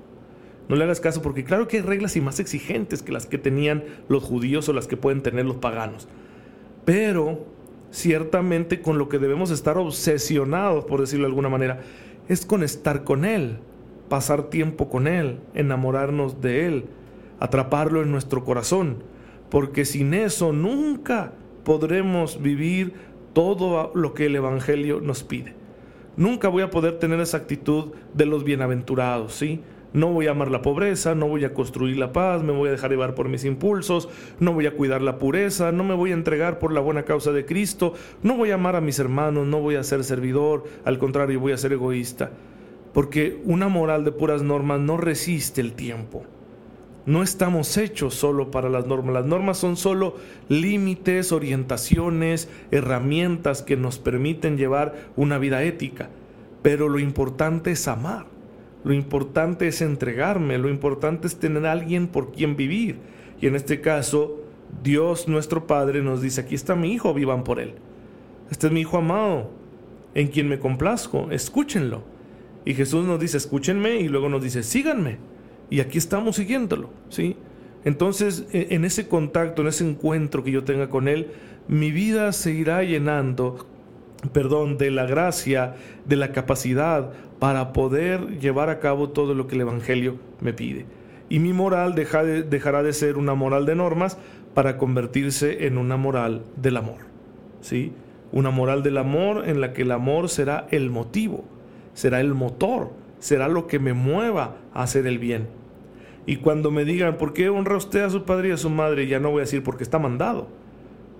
No 0.70 0.76
le 0.76 0.84
hagas 0.84 1.00
caso 1.00 1.20
porque 1.20 1.44
claro 1.44 1.68
que 1.68 1.76
hay 1.76 1.82
reglas 1.82 2.16
y 2.16 2.22
más 2.22 2.40
exigentes 2.40 3.02
que 3.02 3.12
las 3.12 3.26
que 3.26 3.36
tenían 3.36 3.84
los 4.08 4.24
judíos 4.24 4.68
o 4.68 4.72
las 4.72 4.86
que 4.86 4.96
pueden 4.96 5.20
tener 5.20 5.44
los 5.44 5.56
paganos. 5.56 6.08
Pero 6.86 7.44
ciertamente 7.90 8.80
con 8.80 8.96
lo 8.96 9.10
que 9.10 9.18
debemos 9.18 9.50
estar 9.50 9.76
obsesionados, 9.76 10.86
por 10.86 11.00
decirlo 11.00 11.26
de 11.26 11.32
alguna 11.32 11.50
manera, 11.50 11.80
es 12.28 12.46
con 12.46 12.62
estar 12.62 13.04
con 13.04 13.26
Él, 13.26 13.58
pasar 14.08 14.44
tiempo 14.44 14.88
con 14.88 15.06
Él, 15.06 15.40
enamorarnos 15.54 16.40
de 16.40 16.66
Él 16.66 16.84
atraparlo 17.40 18.02
en 18.02 18.12
nuestro 18.12 18.44
corazón, 18.44 19.02
porque 19.48 19.84
sin 19.84 20.14
eso 20.14 20.52
nunca 20.52 21.32
podremos 21.64 22.40
vivir 22.40 22.92
todo 23.32 23.90
lo 23.94 24.14
que 24.14 24.26
el 24.26 24.36
Evangelio 24.36 25.00
nos 25.00 25.24
pide. 25.24 25.54
Nunca 26.16 26.48
voy 26.48 26.62
a 26.62 26.70
poder 26.70 26.98
tener 26.98 27.18
esa 27.18 27.38
actitud 27.38 27.92
de 28.14 28.26
los 28.26 28.44
bienaventurados, 28.44 29.32
¿sí? 29.32 29.62
No 29.92 30.12
voy 30.12 30.28
a 30.28 30.30
amar 30.30 30.50
la 30.50 30.62
pobreza, 30.62 31.14
no 31.16 31.26
voy 31.26 31.44
a 31.44 31.52
construir 31.52 31.96
la 31.96 32.12
paz, 32.12 32.42
me 32.44 32.52
voy 32.52 32.68
a 32.68 32.72
dejar 32.72 32.90
llevar 32.90 33.14
por 33.14 33.28
mis 33.28 33.44
impulsos, 33.44 34.08
no 34.38 34.52
voy 34.52 34.66
a 34.66 34.74
cuidar 34.74 35.02
la 35.02 35.18
pureza, 35.18 35.72
no 35.72 35.82
me 35.82 35.94
voy 35.94 36.12
a 36.12 36.14
entregar 36.14 36.60
por 36.60 36.72
la 36.72 36.80
buena 36.80 37.02
causa 37.02 37.32
de 37.32 37.44
Cristo, 37.44 37.94
no 38.22 38.36
voy 38.36 38.52
a 38.52 38.54
amar 38.54 38.76
a 38.76 38.80
mis 38.80 39.00
hermanos, 39.00 39.48
no 39.48 39.60
voy 39.60 39.74
a 39.74 39.82
ser 39.82 40.04
servidor, 40.04 40.64
al 40.84 40.98
contrario 40.98 41.40
voy 41.40 41.52
a 41.52 41.58
ser 41.58 41.72
egoísta. 41.72 42.30
Porque 42.92 43.40
una 43.44 43.68
moral 43.68 44.04
de 44.04 44.12
puras 44.12 44.42
normas 44.42 44.80
no 44.80 44.96
resiste 44.96 45.60
el 45.60 45.72
tiempo. 45.72 46.24
No 47.06 47.22
estamos 47.22 47.76
hechos 47.76 48.14
solo 48.14 48.50
para 48.50 48.68
las 48.68 48.86
normas. 48.86 49.14
Las 49.14 49.26
normas 49.26 49.58
son 49.58 49.76
solo 49.76 50.16
límites, 50.48 51.32
orientaciones, 51.32 52.48
herramientas 52.70 53.62
que 53.62 53.76
nos 53.76 53.98
permiten 53.98 54.56
llevar 54.56 55.08
una 55.16 55.38
vida 55.38 55.62
ética. 55.62 56.10
Pero 56.62 56.88
lo 56.88 56.98
importante 56.98 57.70
es 57.72 57.88
amar. 57.88 58.26
Lo 58.84 58.92
importante 58.92 59.68
es 59.68 59.82
entregarme. 59.82 60.58
Lo 60.58 60.68
importante 60.68 61.26
es 61.26 61.36
tener 61.36 61.66
a 61.66 61.72
alguien 61.72 62.08
por 62.08 62.32
quien 62.32 62.56
vivir. 62.56 62.98
Y 63.40 63.46
en 63.46 63.56
este 63.56 63.80
caso, 63.80 64.42
Dios 64.82 65.28
nuestro 65.28 65.66
Padre 65.66 66.02
nos 66.02 66.22
dice, 66.22 66.42
aquí 66.42 66.54
está 66.54 66.74
mi 66.74 66.92
hijo, 66.92 67.14
vivan 67.14 67.44
por 67.44 67.60
él. 67.60 67.74
Este 68.50 68.66
es 68.66 68.72
mi 68.72 68.80
hijo 68.80 68.98
amado, 68.98 69.50
en 70.14 70.28
quien 70.28 70.48
me 70.48 70.58
complazco, 70.58 71.30
escúchenlo. 71.30 72.02
Y 72.64 72.74
Jesús 72.74 73.06
nos 73.06 73.20
dice, 73.20 73.36
escúchenme 73.36 73.96
y 73.96 74.08
luego 74.08 74.28
nos 74.28 74.42
dice, 74.42 74.62
síganme 74.62 75.18
y 75.70 75.80
aquí 75.80 75.98
estamos 75.98 76.36
siguiéndolo, 76.36 76.90
¿sí? 77.08 77.36
Entonces, 77.84 78.46
e, 78.52 78.68
en 78.70 78.84
ese 78.84 79.06
contacto, 79.06 79.62
en 79.62 79.68
ese 79.68 79.88
encuentro 79.88 80.42
que 80.42 80.50
yo 80.50 80.64
tenga 80.64 80.90
con 80.90 81.08
Él, 81.08 81.28
mi 81.68 81.92
vida 81.92 82.32
se 82.32 82.50
irá 82.52 82.82
llenando, 82.82 83.66
perdón, 84.32 84.76
de 84.76 84.90
la 84.90 85.06
gracia, 85.06 85.76
de 86.04 86.16
la 86.16 86.32
capacidad 86.32 87.12
para 87.40 87.72
poder 87.72 88.38
llevar 88.38 88.70
a 88.70 88.78
cabo 88.78 89.10
todo 89.10 89.34
lo 89.34 89.48
que 89.48 89.56
el 89.56 89.62
Evangelio 89.62 90.18
me 90.40 90.52
pide. 90.52 90.86
Y 91.28 91.40
mi 91.40 91.52
moral 91.52 91.94
dejará 91.94 92.82
de 92.82 92.92
ser 92.92 93.16
una 93.16 93.34
moral 93.34 93.66
de 93.66 93.74
normas 93.74 94.18
para 94.54 94.78
convertirse 94.78 95.66
en 95.66 95.78
una 95.78 95.96
moral 95.96 96.42
del 96.56 96.76
amor, 96.76 96.98
¿sí? 97.60 97.92
Una 98.30 98.50
moral 98.50 98.84
del 98.84 98.98
amor 98.98 99.48
en 99.48 99.60
la 99.60 99.72
que 99.72 99.82
el 99.82 99.90
amor 99.90 100.28
será 100.28 100.68
el 100.70 100.90
motivo, 100.90 101.44
será 101.94 102.20
el 102.20 102.34
motor, 102.34 102.92
será 103.18 103.48
lo 103.48 103.66
que 103.66 103.80
me 103.80 103.92
mueva 103.92 104.56
a 104.72 104.84
hacer 104.84 105.06
el 105.08 105.18
bien 105.18 105.60
y 106.26 106.36
cuando 106.36 106.70
me 106.70 106.84
digan, 106.84 107.16
¿por 107.16 107.32
qué 107.32 107.48
honra 107.48 107.76
usted 107.76 108.02
a 108.02 108.10
su 108.10 108.24
padre 108.24 108.50
y 108.50 108.52
a 108.52 108.56
su 108.56 108.70
madre? 108.70 109.06
Ya 109.06 109.20
no 109.20 109.30
voy 109.30 109.40
a 109.40 109.44
decir 109.46 109.62
porque 109.62 109.82
está 109.82 109.98
mandado. 109.98 110.48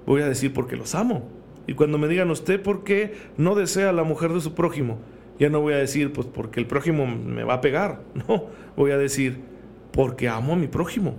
Voy 0.07 0.23
a 0.23 0.29
decir 0.29 0.53
porque 0.53 0.77
los 0.77 0.95
amo. 0.95 1.25
Y 1.67 1.75
cuando 1.75 1.99
me 1.99 2.09
digan, 2.09 2.31
¿usted 2.31 2.63
por 2.63 2.85
qué 2.85 3.15
no 3.37 3.55
desea 3.55 3.91
a 3.91 3.93
la 3.93 4.05
mujer 4.05 4.33
de 4.33 4.41
su 4.41 4.55
prójimo? 4.55 4.99
Ya 5.41 5.51
no 5.51 5.61
voy 5.61 5.75
a 5.75 5.79
decir, 5.79 6.13
pues 6.13 6.29
porque 6.29 6.61
el 6.61 6.67
prójimo 6.67 7.07
me 7.07 7.43
va 7.43 7.55
a 7.55 7.61
pegar. 7.61 8.03
No, 8.29 8.47
voy 8.77 8.93
a 8.93 8.99
decir, 8.99 9.41
porque 9.93 10.29
amo 10.29 10.53
a 10.53 10.57
mi 10.57 10.69
prójimo. 10.69 11.17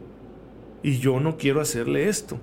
Y 0.81 0.99
yo 0.99 1.19
no 1.19 1.37
quiero 1.37 1.59
hacerle 1.59 2.07
esto. 2.07 2.39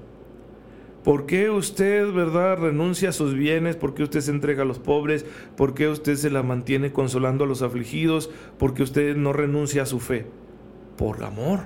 ¿Por 1.03 1.25
qué 1.25 1.49
usted, 1.49 2.13
verdad, 2.13 2.59
renuncia 2.59 3.09
a 3.09 3.13
sus 3.13 3.33
bienes? 3.33 3.77
¿Por 3.77 3.95
qué 3.95 4.03
usted 4.03 4.21
se 4.21 4.31
entrega 4.31 4.63
a 4.63 4.67
los 4.67 4.79
pobres? 4.79 5.25
¿Por 5.57 5.73
qué 5.73 5.89
usted 5.89 6.17
se 6.17 6.29
la 6.29 6.43
mantiene 6.43 6.93
consolando 6.93 7.45
a 7.45 7.47
los 7.47 7.63
afligidos? 7.63 8.29
¿Por 8.59 8.75
qué 8.75 8.83
usted 8.83 9.17
no 9.17 9.33
renuncia 9.33 9.85
a 9.85 9.87
su 9.87 10.01
fe? 10.01 10.27
por 10.99 11.25
amor, 11.25 11.61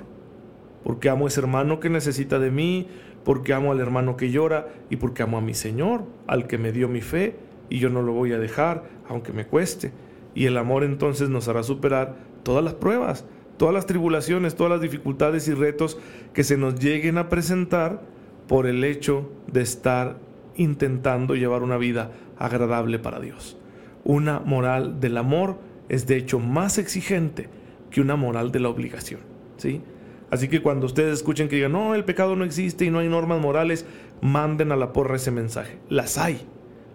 porque 0.85 1.09
amo 1.09 1.25
a 1.25 1.29
ese 1.29 1.41
hermano 1.41 1.81
que 1.81 1.89
necesita 1.89 2.39
de 2.39 2.53
mí, 2.53 2.87
porque 3.25 3.55
amo 3.55 3.73
al 3.73 3.81
hermano 3.81 4.17
que 4.17 4.31
llora 4.31 4.69
y 4.91 4.97
porque 4.97 5.23
amo 5.23 5.39
a 5.39 5.41
mi 5.41 5.55
Señor, 5.55 6.05
al 6.29 6.47
que 6.47 6.59
me 6.59 6.71
dio 6.71 6.89
mi 6.89 7.01
fe 7.01 7.37
y 7.71 7.79
yo 7.79 7.89
no 7.89 8.03
lo 8.03 8.13
voy 8.13 8.33
a 8.33 8.39
dejar, 8.39 8.85
aunque 9.09 9.33
me 9.33 9.47
cueste. 9.47 9.91
Y 10.35 10.47
el 10.47 10.57
amor 10.57 10.85
entonces 10.85 11.29
nos 11.29 11.49
hará 11.49 11.63
superar 11.63 12.17
todas 12.43 12.65
las 12.65 12.75
pruebas, 12.75 13.25
todas 13.57 13.75
las 13.75 13.87
tribulaciones, 13.87 14.55
todas 14.55 14.73
las 14.73 14.81
dificultades 14.81 15.47
y 15.49 15.55
retos 15.55 15.99
que 16.33 16.45
se 16.45 16.57
nos 16.57 16.79
lleguen 16.79 17.19
a 17.19 17.29
presentar 17.29 18.03
por 18.49 18.67
el 18.67 18.85
hecho 18.85 19.31
de 19.47 19.63
estar 19.63 20.17
intentando 20.57 21.35
llevar 21.35 21.63
una 21.63 21.77
vida 21.77 22.13
agradable 22.39 22.99
para 22.99 23.21
Dios. 23.21 23.57
Una 24.05 24.41
moral 24.41 25.01
del 25.01 25.17
amor 25.17 25.59
es 25.89 26.07
de 26.07 26.17
hecho 26.17 26.39
más 26.39 26.79
exigente 26.79 27.49
que 27.91 28.01
una 28.01 28.17
moral 28.17 28.51
de 28.51 28.61
la 28.61 28.69
obligación. 28.69 29.21
¿sí? 29.57 29.83
Así 30.31 30.49
que 30.49 30.63
cuando 30.63 30.87
ustedes 30.87 31.19
escuchen 31.19 31.49
que 31.49 31.57
digan, 31.57 31.73
no, 31.73 31.95
el 31.95 32.05
pecado 32.05 32.37
no 32.37 32.45
existe 32.45 32.85
y 32.85 32.91
no 32.91 32.99
hay 32.99 33.09
normas 33.09 33.41
morales, 33.41 33.87
manden 34.21 34.73
a 34.73 34.77
la 34.77 34.93
porra 34.93 35.17
ese 35.17 35.31
mensaje. 35.31 35.79
Las 35.89 36.19
hay. 36.19 36.41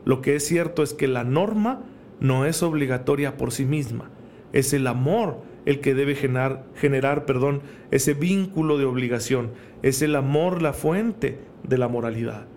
Lo 0.05 0.21
que 0.21 0.35
es 0.35 0.45
cierto 0.45 0.83
es 0.83 0.93
que 0.93 1.07
la 1.07 1.23
norma 1.23 1.83
no 2.19 2.45
es 2.45 2.63
obligatoria 2.63 3.37
por 3.37 3.51
sí 3.51 3.65
misma. 3.65 4.09
Es 4.53 4.73
el 4.73 4.87
amor 4.87 5.41
el 5.65 5.81
que 5.81 5.93
debe 5.93 6.15
generar, 6.15 6.65
generar 6.75 7.25
perdón, 7.25 7.61
ese 7.91 8.13
vínculo 8.13 8.77
de 8.77 8.85
obligación. 8.85 9.51
Es 9.83 10.01
el 10.01 10.15
amor 10.15 10.61
la 10.61 10.73
fuente 10.73 11.39
de 11.63 11.77
la 11.77 11.87
moralidad. 11.87 12.47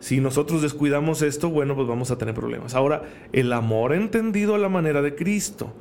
Si 0.00 0.20
nosotros 0.20 0.62
descuidamos 0.62 1.22
esto, 1.22 1.48
bueno, 1.48 1.76
pues 1.76 1.86
vamos 1.86 2.10
a 2.10 2.18
tener 2.18 2.34
problemas. 2.34 2.74
Ahora, 2.74 3.02
el 3.32 3.52
amor 3.52 3.92
entendido 3.92 4.54
a 4.54 4.58
la 4.58 4.68
manera 4.68 5.00
de 5.00 5.14
Cristo 5.14 5.72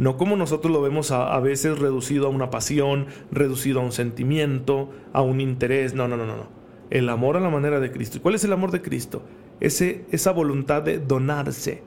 no 0.00 0.16
como 0.16 0.34
nosotros 0.34 0.72
lo 0.72 0.80
vemos 0.80 1.10
a, 1.10 1.38
veces 1.40 1.78
reducido 1.78 2.26
a 2.26 2.30
una 2.30 2.48
pasión, 2.48 3.08
reducido 3.30 3.80
a 3.80 3.84
un 3.84 3.92
sentimiento, 3.92 4.88
a 5.12 5.20
un 5.20 5.42
interés. 5.42 5.92
No, 5.92 6.08
no, 6.08 6.16
no, 6.16 6.24
no. 6.24 6.46
el 6.88 7.06
amor 7.10 7.36
a 7.36 7.40
la 7.40 7.50
manera 7.50 7.80
de 7.80 7.92
Cristo. 7.92 8.16
¿Y 8.16 8.20
cuál 8.20 8.34
es 8.34 8.42
el 8.44 8.54
amor 8.54 8.70
de 8.70 8.80
Cristo? 8.80 9.22
Ese, 9.60 10.06
esa 10.10 10.32
voluntad 10.32 10.80
de 10.80 10.98
donarse, 11.00 11.82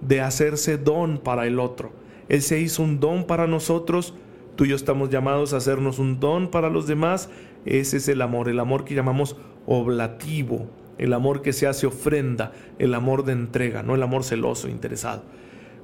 de 0.00 0.20
hacerse 0.20 0.78
don 0.78 1.18
para 1.18 1.46
el 1.46 1.58
otro. 1.58 1.92
Él 2.28 2.42
se 2.42 2.60
hizo 2.60 2.82
un 2.82 3.00
don 3.00 3.24
para 3.24 3.46
nosotros, 3.46 4.14
tú 4.56 4.64
y 4.64 4.68
yo 4.68 4.76
estamos 4.76 5.10
llamados 5.10 5.52
a 5.52 5.58
hacernos 5.58 5.98
un 5.98 6.20
don 6.20 6.50
para 6.50 6.68
los 6.68 6.86
demás. 6.86 7.30
Ese 7.64 7.96
es 7.96 8.08
el 8.08 8.22
amor, 8.22 8.48
el 8.48 8.60
amor 8.60 8.84
que 8.84 8.94
llamamos 8.94 9.36
oblativo, 9.66 10.68
el 10.98 11.12
amor 11.12 11.42
que 11.42 11.52
se 11.52 11.66
hace 11.66 11.86
ofrenda, 11.86 12.52
el 12.78 12.94
amor 12.94 13.24
de 13.24 13.32
entrega, 13.32 13.82
no 13.82 13.94
el 13.94 14.02
amor 14.02 14.24
celoso, 14.24 14.68
interesado. 14.68 15.22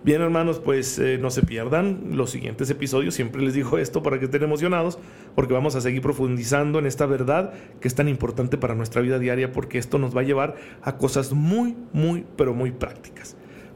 Bien 0.04 0.20
hermanos, 0.20 0.60
pues 0.62 0.98
eh, 0.98 1.16
no 1.18 1.30
se 1.30 1.40
pierdan 1.40 2.10
los 2.10 2.28
siguientes 2.28 2.68
episodios, 2.68 3.14
siempre 3.14 3.40
les 3.40 3.54
digo 3.54 3.78
esto 3.78 4.02
para 4.02 4.18
que 4.18 4.26
estén 4.26 4.42
emocionados, 4.42 4.98
porque 5.34 5.54
vamos 5.54 5.76
a 5.76 5.80
seguir 5.80 6.02
profundizando 6.02 6.78
en 6.78 6.84
esta 6.84 7.06
verdad 7.06 7.54
que 7.80 7.88
es 7.88 7.94
tan 7.94 8.08
importante 8.08 8.58
para 8.58 8.74
nuestra 8.74 9.00
vida 9.00 9.18
diaria, 9.18 9.50
porque 9.50 9.78
esto 9.78 9.98
nos 9.98 10.14
va 10.14 10.20
a 10.20 10.24
llevar 10.24 10.56
a 10.82 10.98
cosas 10.98 11.32
muy, 11.32 11.74
muy, 11.94 12.26
pero 12.36 12.52
muy 12.52 12.70
prácticas. 12.70 13.34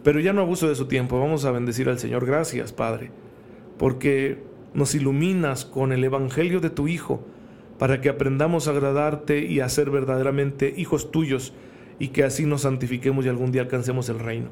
Pero 0.08 0.20
ya 0.20 0.32
no 0.32 0.40
abuso 0.40 0.66
de 0.66 0.74
su 0.74 0.86
tiempo, 0.86 1.20
vamos 1.20 1.44
a 1.44 1.50
bendecir 1.50 1.90
al 1.90 1.98
Señor. 1.98 2.24
Gracias, 2.24 2.72
Padre, 2.72 3.10
porque 3.76 4.38
nos 4.72 4.94
iluminas 4.94 5.66
con 5.66 5.92
el 5.92 6.02
Evangelio 6.02 6.60
de 6.60 6.70
tu 6.70 6.88
Hijo, 6.88 7.26
para 7.78 8.00
que 8.00 8.08
aprendamos 8.08 8.66
a 8.66 8.70
agradarte 8.70 9.44
y 9.44 9.60
a 9.60 9.68
ser 9.68 9.90
verdaderamente 9.90 10.72
hijos 10.78 11.10
tuyos, 11.10 11.52
y 11.98 12.08
que 12.08 12.24
así 12.24 12.46
nos 12.46 12.62
santifiquemos 12.62 13.26
y 13.26 13.28
algún 13.28 13.52
día 13.52 13.60
alcancemos 13.60 14.08
el 14.08 14.18
reino. 14.18 14.48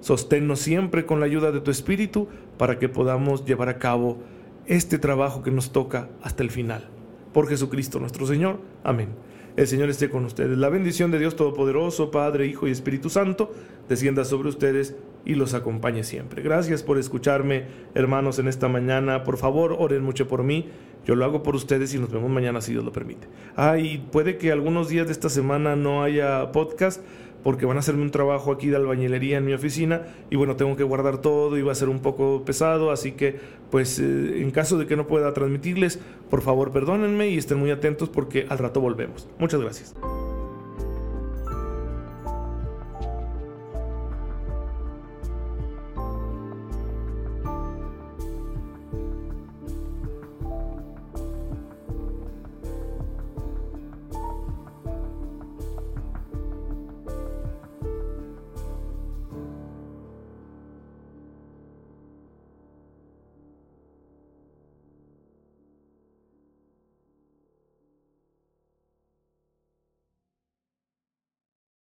Sosténnos 0.00 0.60
siempre 0.60 1.04
con 1.04 1.20
la 1.20 1.26
ayuda 1.26 1.52
de 1.52 1.60
tu 1.60 1.70
Espíritu 1.70 2.28
para 2.56 2.78
que 2.78 2.88
podamos 2.88 3.44
llevar 3.44 3.68
a 3.68 3.78
cabo 3.78 4.22
este 4.64 4.98
trabajo 4.98 5.42
que 5.42 5.50
nos 5.50 5.72
toca 5.72 6.08
hasta 6.22 6.42
el 6.42 6.50
final. 6.50 6.88
Por 7.34 7.48
Jesucristo 7.48 8.00
nuestro 8.00 8.26
Señor. 8.26 8.60
Amén. 8.82 9.10
El 9.56 9.66
Señor 9.66 9.88
esté 9.88 10.10
con 10.10 10.26
ustedes. 10.26 10.58
La 10.58 10.68
bendición 10.68 11.10
de 11.10 11.18
Dios 11.18 11.34
Todopoderoso, 11.34 12.10
Padre, 12.10 12.46
Hijo 12.46 12.68
y 12.68 12.70
Espíritu 12.70 13.08
Santo, 13.08 13.54
descienda 13.88 14.26
sobre 14.26 14.50
ustedes 14.50 14.96
y 15.24 15.34
los 15.34 15.54
acompañe 15.54 16.04
siempre. 16.04 16.42
Gracias 16.42 16.82
por 16.82 16.98
escucharme, 16.98 17.64
hermanos, 17.94 18.38
en 18.38 18.48
esta 18.48 18.68
mañana. 18.68 19.24
Por 19.24 19.38
favor, 19.38 19.74
oren 19.78 20.02
mucho 20.02 20.28
por 20.28 20.42
mí. 20.42 20.68
Yo 21.06 21.14
lo 21.14 21.24
hago 21.24 21.42
por 21.42 21.56
ustedes 21.56 21.94
y 21.94 21.98
nos 21.98 22.12
vemos 22.12 22.30
mañana 22.30 22.60
si 22.60 22.72
Dios 22.72 22.84
lo 22.84 22.92
permite. 22.92 23.28
Ah, 23.56 23.76
puede 24.12 24.36
que 24.36 24.52
algunos 24.52 24.90
días 24.90 25.06
de 25.06 25.12
esta 25.12 25.30
semana 25.30 25.74
no 25.74 26.02
haya 26.02 26.52
podcast 26.52 27.00
porque 27.42 27.66
van 27.66 27.76
a 27.76 27.80
hacerme 27.80 28.02
un 28.02 28.10
trabajo 28.10 28.52
aquí 28.52 28.68
de 28.68 28.76
albañilería 28.76 29.38
en 29.38 29.44
mi 29.44 29.52
oficina 29.52 30.02
y 30.30 30.36
bueno, 30.36 30.56
tengo 30.56 30.76
que 30.76 30.82
guardar 30.82 31.18
todo 31.18 31.56
y 31.56 31.62
va 31.62 31.72
a 31.72 31.74
ser 31.74 31.88
un 31.88 32.00
poco 32.00 32.44
pesado, 32.44 32.90
así 32.90 33.12
que 33.12 33.38
pues 33.70 33.98
eh, 33.98 34.42
en 34.42 34.50
caso 34.50 34.78
de 34.78 34.86
que 34.86 34.96
no 34.96 35.06
pueda 35.06 35.32
transmitirles, 35.32 36.00
por 36.30 36.42
favor 36.42 36.72
perdónenme 36.72 37.28
y 37.28 37.38
estén 37.38 37.58
muy 37.58 37.70
atentos 37.70 38.08
porque 38.08 38.46
al 38.48 38.58
rato 38.58 38.80
volvemos. 38.80 39.28
Muchas 39.38 39.60
gracias. 39.60 39.94